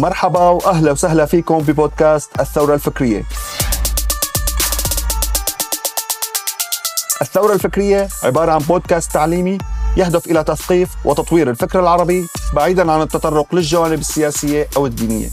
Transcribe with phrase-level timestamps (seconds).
[0.00, 3.24] مرحبا وأهلا وسهلا فيكم ببودكاست الثورة الفكرية.
[7.22, 9.58] الثورة الفكرية عبارة عن بودكاست تعليمي
[9.96, 15.28] يهدف إلى تثقيف وتطوير الفكر العربي بعيدا عن التطرق للجوانب السياسية أو الدينية.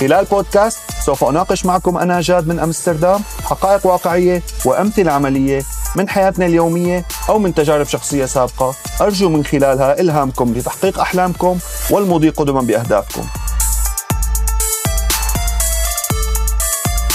[0.00, 5.62] خلال بودكاست سوف أناقش معكم أنا جاد من أمستردام حقائق واقعية وأمثلة عملية
[5.96, 11.58] من حياتنا اليومية أو من تجارب شخصية سابقة أرجو من خلالها إلهامكم لتحقيق أحلامكم
[11.90, 13.22] والمضي قدما بأهدافكم.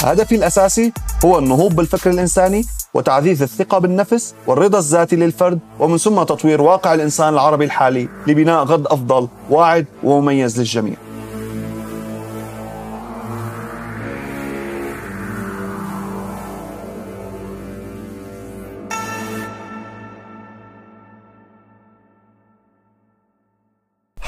[0.02, 0.92] هدفي الأساسي
[1.24, 7.34] هو النهوض بالفكر الإنساني وتعزيز الثقة بالنفس والرضا الذاتي للفرد ومن ثم تطوير واقع الإنسان
[7.34, 10.96] العربي الحالي لبناء غد أفضل واعد ومميز للجميع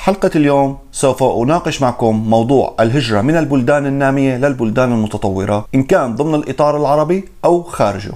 [0.08, 6.34] حلقة اليوم سوف أناقش معكم موضوع الهجرة من البلدان النامية للبلدان المتطورة إن كان ضمن
[6.34, 8.12] الإطار العربي أو خارجه.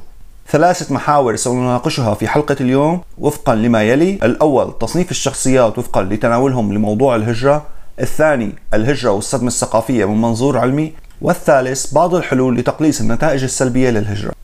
[0.49, 7.17] ثلاثة محاور سنناقشها في حلقة اليوم وفقا لما يلي الأول تصنيف الشخصيات وفقا لتناولهم لموضوع
[7.17, 7.63] الهجرة.
[8.01, 10.93] الثاني الهجرة والصدمة الثقافية من منظور علمي.
[11.23, 14.42] والثالث بعض الحلول لتقليص النتائج السلبية للهجرة.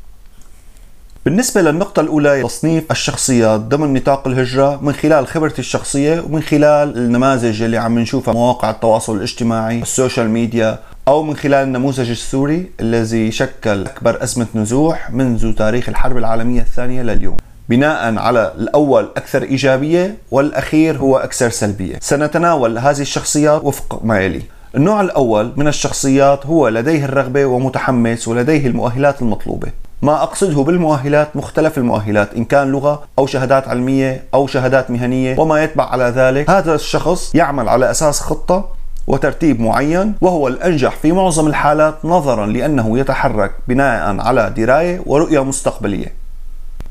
[1.28, 7.62] بالنسبة للنقطة الأولى تصنيف الشخصيات ضمن نطاق الهجرة من خلال خبرتي الشخصية ومن خلال النماذج
[7.62, 10.78] اللي عم نشوفها مواقع التواصل الاجتماعي ال social media
[11.08, 17.02] أو من خلال النموذج السوري الذي شكل أكبر أزمة نزوح منذ تاريخ الحرب العالمية الثانية
[17.02, 17.36] لليوم.
[17.68, 21.98] بناء على الأول أكثر إيجابية والأخير هو أكثر سلبية.
[22.00, 24.42] سنتناول هذه الشخصيات وفق ما يلي.
[24.74, 29.87] النوع الأول من الشخصيات هو لديه الرغبة ومتحمس ولديه المؤهلات المطلوبة.
[30.02, 35.64] ما أقصده بالمؤهلات مختلف المؤهلات إن كان لغة أو شهادات علمية أو شهادات مهنية وما
[35.64, 36.50] يتبع على ذلك.
[36.50, 38.64] هذا الشخص يعمل على أساس خطة
[39.06, 46.17] وترتيب معين وهو الأنجح في معظم الحالات نظرا لأنه يتحرك بناء على دراية ورؤية مستقبلية.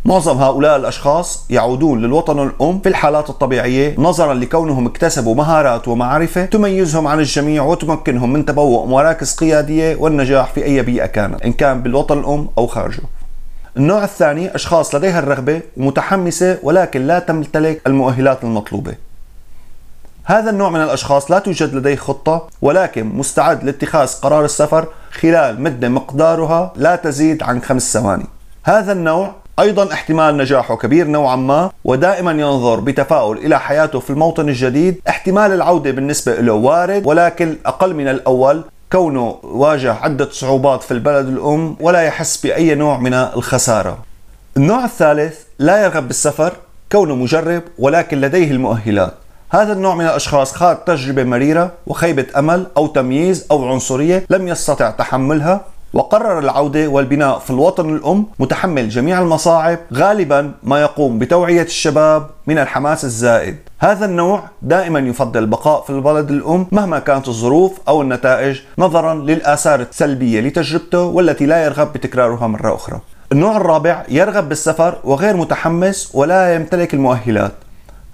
[0.06, 7.08] معظم هؤلاء الأشخاص يعودون للوطن الأم في الحالات الطبيعية نظرا لكونهم اكتسبوا مهارات ومعرفة تميزهم
[7.08, 12.19] عن الجميع وتمكنهم من تبوء مراكز قيادية والنجاح في أي بيئة كانت إن كان بالوطن
[12.19, 13.02] الأم أو خارجه.
[13.78, 18.96] النوع الثاني أشخاص لديها الرغبة ومتحمسة ولكن لا تمتلك المؤهلات المطلوبة.
[20.24, 25.90] هذا النوع من الأشخاص لا توجد لديه خطة ولكن مستعد لاتخاذ قرار السفر خلال مدة
[25.90, 28.25] مقدارها لا تزيد عن خمس ثواني.
[28.64, 34.50] هذا النوع أيضا احتمال نجاحه كبير نوعا ما ودائما ينظر بتفاؤل إلى حياته في الموطن
[34.50, 35.01] الجديد.
[35.09, 38.63] احتمال العودة بالنسبة له وارد ولكن أقل من الأول.
[38.91, 43.97] كونه واجه عدة صعوبات في البلد الأم ولا يحس بأي نوع من الخسارة.
[44.57, 46.53] النوع الثالث لا يرغب بالسفر.
[46.91, 49.13] كونه مجرب ولكن لديه المؤهلات.
[49.50, 54.90] هذا النوع من الأشخاص خاض تجربة مريرة وخيبة أمل أو تمييز أو عنصرية لم يستطع
[54.90, 55.62] تحملها.
[55.97, 62.58] وقرر العودة والبناء في الوطن الأم متحمل جميع المصاعب غالبا ما يقوم بتوعية الشباب من
[62.58, 63.56] الحماس الزائد.
[63.80, 69.80] هذا النوع دائما يفضل البقاء في البلد الأم مهما كانت الظروف أو النتائج نظرا للآثار
[69.80, 73.00] السلبية لتجربته والتي لا يرغب بتكرارها مرة أخرى.
[73.31, 77.52] النوع الرابع يرغب بالسفر وغير متحمس ولا يمتلك المؤهلات.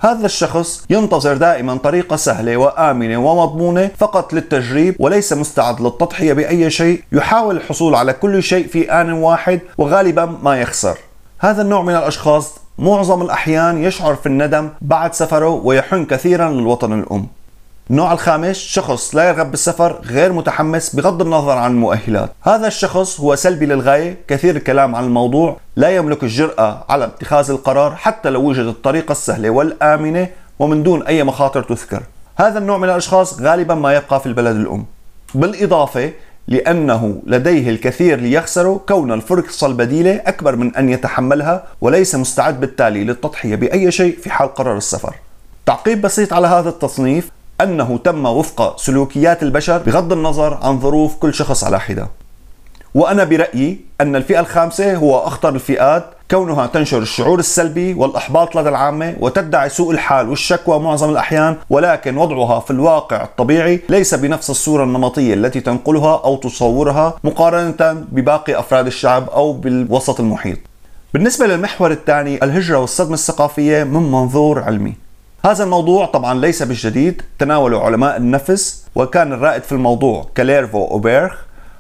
[0.04, 7.04] هذا الشخص ينتظر دائما طريقة سهلة وآمنة ومضمونة فقط للتجريب وليس مستعد للتضحية بأي شيء.
[7.12, 10.98] يحاول الحصول على كل شيء في آن واحد وغالبا ما يخسر.
[11.40, 17.28] هذا النوع من الأشخاص معظم الأحيان يشعر في الندم بعد سفره ويحن كثيرا للوطن الأم.
[17.90, 22.32] النوع الخامس شخص لا يرغب بالسفر غير متحمس بغض النظر عن المؤهلات.
[22.42, 24.18] هذا الشخص هو سلبي للغاية.
[24.28, 25.58] كثير الكلام عن الموضوع.
[25.76, 30.28] لا يملك الجرأة على اتخاذ القرار حتى لو وجدت الطريقة السهلة والآمنة
[30.60, 32.04] ومن دون أي مخاطر تذكر.
[32.36, 34.86] هذا النوع من الأشخاص غالبا ما يبقى في البلد الأم.
[35.36, 36.12] بالإضافة
[36.48, 43.56] لأنه لديه الكثير ليخسره كون الفرصة البديلة أكبر من أن يتحملها وليس مستعد بالتالي للتضحية
[43.56, 45.16] بأي شيء في حال قرر السفر.
[45.66, 47.30] تعقيب بسيط على هذا التصنيف.
[47.62, 52.08] أنه تم وفق سلوكيات البشر بغض النظر عن ظروف كل شخص على حدة.
[52.96, 59.16] وأنا برأيي أن الفئة الخامسة هو أخطر الفئات كونها تنشر الشعور السلبي والإحباط لدى العامة
[59.20, 65.34] وتدعي سوء الحال والشكوى معظم الأحيان ولكن وضعها في الواقع الطبيعي ليس بنفس الصورة النمطية
[65.34, 70.58] التي تنقلها أو تصورها مقارنة بباقي أفراد الشعب أو بالوسط المحيط.
[71.14, 75.03] بالنسبة للمحور الثاني الهجرة والصدمة الثقافية من منظور علمي.
[75.46, 77.22] هذا الموضوع طبعا ليس بالجديد.
[77.40, 81.36] تناوله علماء النفس وكان الرائد في الموضوع كاليرفو أوبيرخ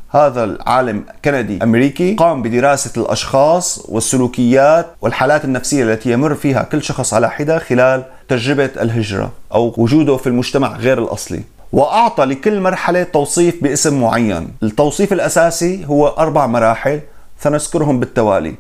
[0.09, 7.13] هذا العالم كندي أمريكي قام بدراسة الأشخاص والسلوكيات والحالات النفسية التي يمر فيها كل شخص
[7.13, 11.41] على حدة خلال تجربة الهجرة أو وجوده في المجتمع غير الأصلي.
[11.73, 14.49] وأعطى لكل مرحلة توصيف باسم معين.
[14.63, 16.99] التوصيف الأساسي هو أربع مراحل
[17.39, 18.55] سنذكرهم بالتوالي.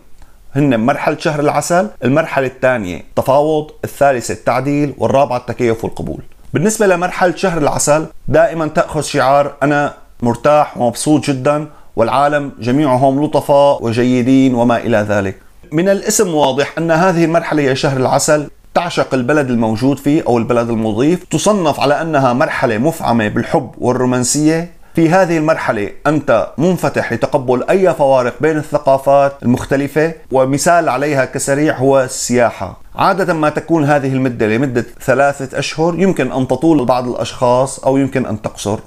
[0.55, 6.21] هن مرحلة شهر العسل المرحلة الثانية تفاوض الثالثة التعديل والرابعة التكيف والقبول.
[6.53, 14.55] بالنسبة لمرحلة شهر العسل دائما تأخذ شعار أنا مرتاح ومبسوط جدا والعالم جميعهم لطفاء وجيدين
[14.55, 15.35] وما إلى ذلك.
[15.71, 18.49] من الاسم واضح أن هذه المرحلة هي شهر العسل.
[18.73, 24.71] تعشق البلد الموجود فيه أو البلد المضيف تصنف على أنها مرحلة مفعمة بالحب والرومانسية.
[24.95, 32.01] في هذه المرحلة أنت منفتح لتقبل أي فوارق بين الثقافات المختلفة ومثال عليها كسريع هو
[32.01, 32.77] السياحة.
[32.95, 38.25] عادة ما تكون هذه المدة لمدة ثلاثة أشهر يمكن أن تطول لبعض الأشخاص أو يمكن
[38.25, 38.79] أن تقصر.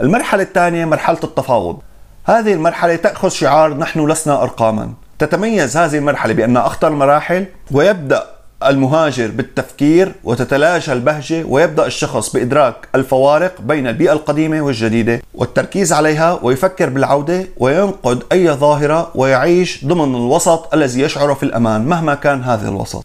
[0.00, 1.78] المرحلة الثانية مرحلة التفاوض.
[2.24, 4.92] هذه المرحلة تأخذ شعار نحن لسنا أرقاما.
[5.18, 13.60] تتميز هذه المرحلة بأنها أخطر المراحل ويبدأ المهاجر بالتفكير وتتلاشى البهجة ويبدأ الشخص بإدراك الفوارق
[13.60, 21.00] بين البيئة القديمة والجديدة والتركيز عليها ويفكر بالعودة وينقد أي ظاهرة ويعيش ضمن الوسط الذي
[21.00, 23.04] يشعر في الأمان مهما كان هذا الوسط.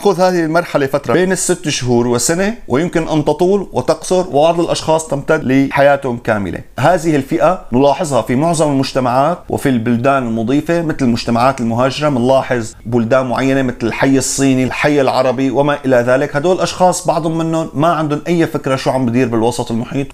[0.00, 5.44] تأخذ هذه المرحلة فترة بين الست شهور وسنة ويمكن أن تطول وتقصر وبعض الأشخاص تمتد
[5.44, 6.60] لحياتهم كاملة.
[6.78, 12.08] هذه الفئة نلاحظها في معظم المجتمعات وفي البلدان المضيفة مثل المجتمعات المهاجرة.
[12.08, 16.36] بنلاحظ بلدان معينة مثل الحي الصيني الحي العربي وما إلى ذلك.
[16.36, 20.06] هدول الأشخاص بعضهم منهم ما عندهم أي فكرة شو عم بدير بالوسط المحيط.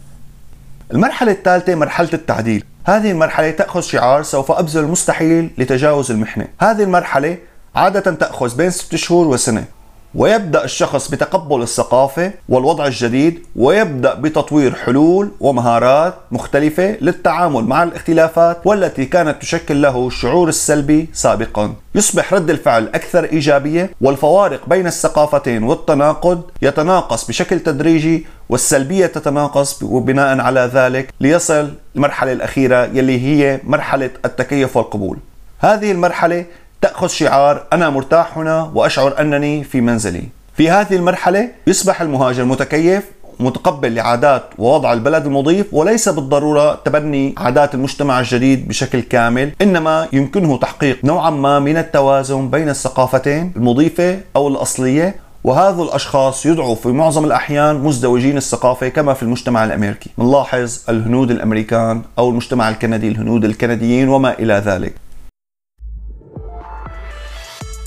[0.92, 2.64] المرحلة الثالثة مرحلة التعديل.
[2.84, 6.46] هذه المرحلة تأخذ شعار سوف أبذل المستحيل لتجاوز المحنة.
[6.60, 7.38] هذه المرحلة
[7.74, 9.75] عادة تأخذ بين ست شهور وسنة.
[10.14, 19.04] ويبدأ الشخص بتقبل الثقافة والوضع الجديد ويبدأ بتطوير حلول ومهارات مختلفة للتعامل مع الاختلافات والتي
[19.04, 21.74] كانت تشكل له الشعور السلبي سابقا.
[21.94, 30.40] يصبح رد الفعل أكثر إيجابية والفوارق بين الثقافتين والتناقض يتناقص بشكل تدريجي والسلبية تتناقص وبناء
[30.40, 35.18] على ذلك ليصل المرحلة الأخيرة يلي هي مرحلة التكيف والقبول.
[35.58, 36.44] هذه المرحلة
[36.80, 40.22] تأخذ شعار أنا مرتاح هنا وأشعر أنني في منزلي.
[40.56, 43.04] في هذه المرحلة يصبح المهاجر متكيف
[43.40, 50.56] متقبل لعادات ووضع البلد المضيف وليس بالضرورة تبني عادات المجتمع الجديد بشكل كامل إنما يمكنه
[50.56, 55.14] تحقيق نوعا ما من التوازن بين الثقافتين المضيفة أو الأصلية
[55.44, 60.10] وهذا الأشخاص يدعوا في معظم الأحيان مزدوجين الثقافة كما في المجتمع الأمريكي.
[60.18, 64.94] نلاحظ الهنود الأمريكان أو المجتمع الكندي الهنود الكنديين وما إلى ذلك.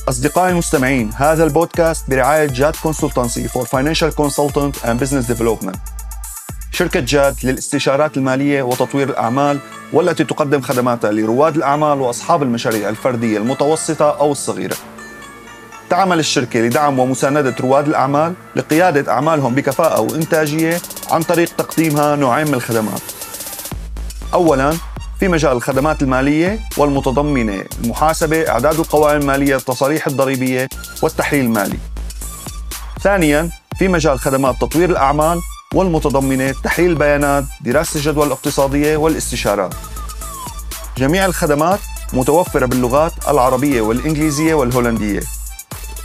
[0.09, 5.75] أصدقائي المستمعين هذا البودكاست برعاية جاد consultancy for financial consultant and business development
[6.71, 9.59] شركة جاد للاستشارات المالية وتطوير الأعمال
[9.93, 14.75] والتي تقدم خدماتها لرواد الأعمال وأصحاب المشاريع الفردية المتوسطة أو الصغيرة.
[15.89, 20.81] تعمل الشركة لدعم ومساندة رواد الأعمال لقيادة أعمالهم بكفاءة وإنتاجية
[21.11, 23.01] عن طريق تقديمها نوعين من الخدمات.
[24.33, 24.73] أولاً
[25.19, 30.69] في مجال الخدمات المالية والمتضمنة المحاسبة إعداد القوائم المالية التصاريح الضريبية
[31.01, 31.77] والتحليل المالي.
[33.01, 33.49] ثانيا
[33.79, 35.41] في مجال خدمات تطوير الأعمال
[35.73, 39.73] والمتضمنة تحليل البيانات دراسة الجدوى الاقتصادية والاستشارات.
[40.97, 41.79] جميع الخدمات
[42.13, 45.21] متوفرة باللغات العربية والإنجليزية والهولندية.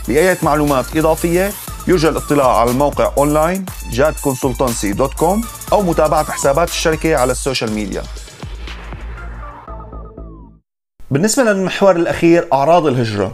[0.07, 1.51] لأي معلومات إضافية
[1.87, 8.03] يرجى الاطلاع على الموقع أونلاين jadconsultancy.com أو متابعة حسابات الشركة على السوشيال ميديا.
[11.15, 13.31] بالنسبة للمحور الأخير أعراض الهجرة.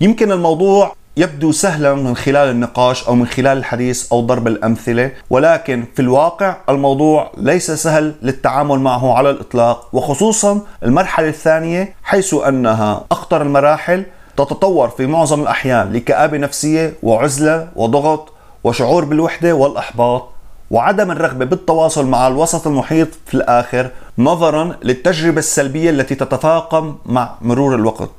[0.00, 5.84] يمكن الموضوع يبدو سهلا من خلال النقاش أو من خلال الحديث أو ضرب الأمثلة ولكن
[5.94, 13.42] في الواقع الموضوع ليس سهل للتعامل معه على الإطلاق وخصوصا المرحلة الثانية حيث أنها أخطر
[13.42, 14.04] المراحل
[14.36, 18.32] تتطور في معظم الأحيان لكآبة نفسية وعزلة وضغط
[18.64, 20.33] وشعور بالوحدة والإحباط.
[20.70, 27.74] وعدم الرغبة بالتواصل مع الوسط المحيط في الآخر نظرا للتجربة السلبية التي تتفاقم مع مرور
[27.74, 28.10] الوقت.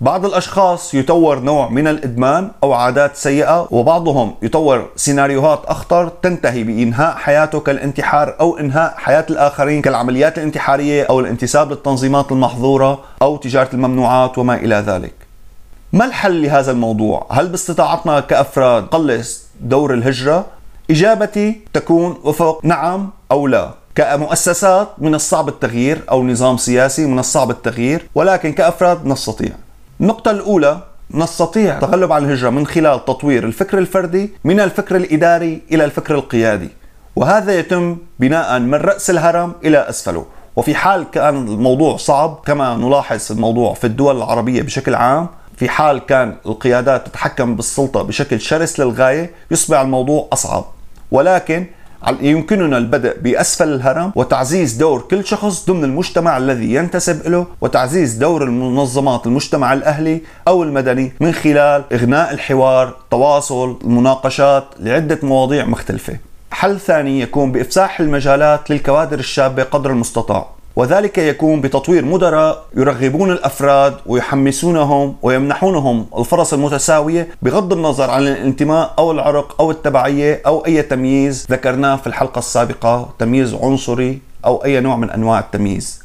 [0.00, 7.16] بعض الأشخاص يطور نوع من الإدمان أو عادات سيئة وبعضهم يطور سيناريوهات أخطر تنتهي بإنهاء
[7.16, 14.38] حياته كالانتحار أو إنهاء حياة الآخرين كالعمليات الانتحارية أو الانتساب للتنظيمات المحظورة أو تجارة الممنوعات
[14.38, 15.14] وما إلى ذلك.
[15.92, 20.46] ما الحل لهذا الموضوع؟ هل باستطاعتنا كأفراد قلص دور الهجرة؟
[20.90, 23.70] إجابتي تكون وفق نعم أو لا.
[23.94, 29.50] كمؤسسات من الصعب التغيير أو نظام سياسي من الصعب التغيير ولكن كأفراد نستطيع.
[30.00, 30.78] النقطة الأولى
[31.10, 36.68] نستطيع التغلب على الهجرة من خلال تطوير الفكر الفردي من الفكر الإداري إلى الفكر القيادي.
[37.16, 40.26] وهذا يتم بناء من رأس الهرم إلى أسفله.
[40.56, 45.98] وفي حال كان الموضوع صعب كما نلاحظ الموضوع في الدول العربية بشكل عام في حال
[46.06, 50.64] كان القيادات تتحكم بالسلطة بشكل شرس للغاية يصبح الموضوع أصعب.
[51.10, 51.66] ولكن
[52.20, 58.44] يمكننا البدء بأسفل الهرم وتعزيز دور كل شخص ضمن المجتمع الذي ينتسب له وتعزيز دور
[58.44, 66.16] المنظمات المجتمع الأهلي أو المدني من خلال إغناء الحوار تواصل المناقشات لعدة مواضيع مختلفة.
[66.50, 70.53] حل ثاني يكون بإفساح المجالات للكوادر الشابة قدر المستطاع.
[70.76, 79.12] وذلك يكون بتطوير مدراء يرغبون الأفراد ويحمسونهم ويمنحونهم الفرص المتساوية بغض النظر عن الانتماء أو
[79.12, 84.96] العرق أو التبعية أو أي تمييز ذكرناه في الحلقة السابقة تمييز عنصري أو أي نوع
[84.96, 86.04] من أنواع التمييز.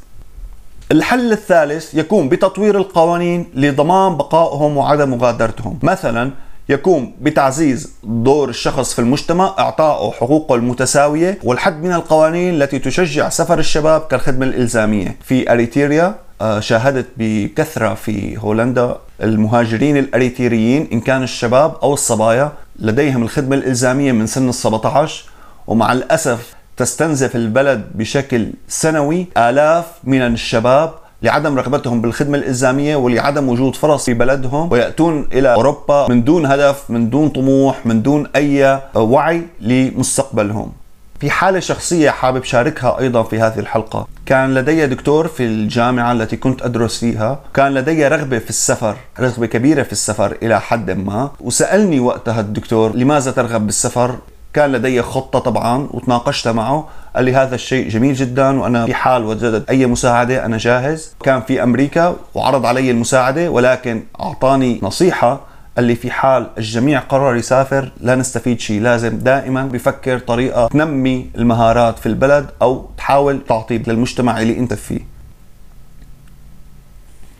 [0.91, 6.31] الحل الثالث يكون بتطوير القوانين لضمان بقائهم وعدم مغادرتهم، مثلا
[6.69, 13.59] يقوم بتعزيز دور الشخص في المجتمع اعطائه حقوقه المتساوية والحد من القوانين التي تشجع سفر
[13.59, 15.17] الشباب كالخدمة الإلزامية.
[15.23, 23.23] في اريتريا آه، شاهدت بكثرة في هولندا المهاجرين الاريتريين إن كان الشباب أو الصبايا لديهم
[23.23, 25.23] الخدمة الإلزامية من سن ال 17
[25.67, 33.75] ومع الأسف تستنزف البلد بشكل سنوي آلاف من الشباب لعدم رغبتهم بالخدمة الإلزامية ولعدم وجود
[33.75, 38.81] فرص في بلدهم ويأتون إلى أوروبا من دون هدف من دون طموح من دون أي
[38.95, 40.71] وعي لمستقبلهم.
[41.19, 44.07] في حالة شخصية حابب شاركها أيضا في هذه الحلقة.
[44.25, 47.39] كان لدي دكتور في الجامعة التي كنت أدرس فيها.
[47.53, 51.31] كان لدي رغبة في السفر رغبة كبيرة في السفر إلى حد ما.
[51.39, 54.15] وسألني وقتها الدكتور لماذا ترغب بالسفر؟
[54.53, 56.87] كان لدي خطة طبعا وتناقشت معه.
[57.15, 61.15] قال لي هذا الشيء جميل جدا وأنا في حال وجدت أي مساعدة أنا جاهز.
[61.23, 65.41] كان في أمريكا وعرض علي المساعدة ولكن أعطاني نصيحة.
[65.75, 68.81] قال لي في حال الجميع قرر يسافر لا نستفيد شيء.
[68.81, 74.99] لازم دائما بفكر طريقة تنمي المهارات في البلد أو تحاول تعطي للمجتمع اللي أنت فيه.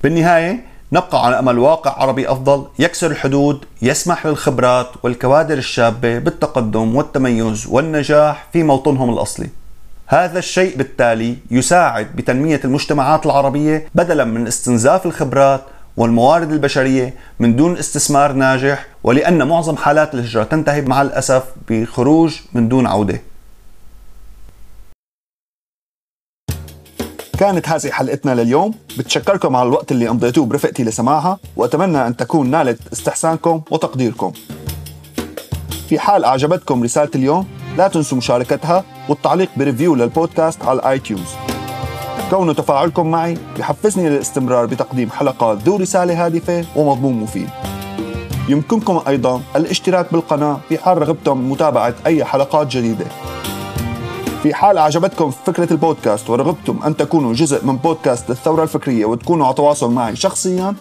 [0.03, 7.67] بالنهاية نبقى على أمل واقع عربي أفضل يكسر الحدود يسمح للخبرات والكوادر الشابة بالتقدم والتميز
[7.67, 9.49] والنجاح في موطنهم الأصلي.
[10.07, 15.61] هذا الشيء بالتالي يساعد بتنمية المجتمعات العربية بدلا من استنزاف الخبرات
[15.97, 22.69] والموارد البشرية من دون استثمار ناجح ولأن معظم حالات الهجرة تنتهي مع الأسف بخروج من
[22.69, 23.21] دون عودة.
[27.39, 28.73] كانت هذه حلقتنا لليوم.
[28.97, 34.31] بتشكركم على الوقت اللي قضيتوه برفقتي لسماعها وأتمنى أن تكون نالت استحسانكم وتقديركم.
[35.89, 41.29] في حال أعجبتكم رسالة اليوم لا تنسوا مشاركتها والتعليق ب review للبودكاست على ال iTunes
[42.29, 47.49] كون تفاعلكم معي يحفزني للاستمرار بتقديم حلقات ذو رسالة هادفة ومضمون مفيد.
[48.49, 53.05] يمكنكم أيضا الاشتراك بالقناة في حال رغبتم متابعة أي حلقات جديدة.
[54.43, 59.55] في حال أعجبتكم فكرة البودكاست ورغبتم أن تكونوا جزء من بودكاست الثورة الفكرية وتكونوا على
[59.55, 60.75] تواصل معي شخصيا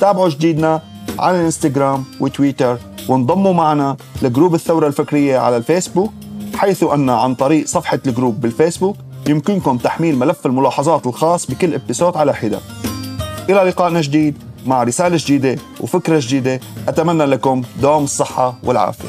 [0.00, 0.82] تابعوا جديدنا
[1.18, 2.78] على الإنستغرام وتويتر
[3.08, 6.12] وانضموا معنا ل group الثورة الفكرية على الفيسبوك
[6.54, 8.96] حيث أن عن طريق صفحة ال group بالفيسبوك
[9.28, 12.58] يمكنكم تحميل ملف الملاحظات الخاص بكل episode على حدة.
[13.50, 19.08] إلى لقائنا جديد مع رسالة جديدة وفكرة جديدة أتمنى لكم دوام الصحة والعافية.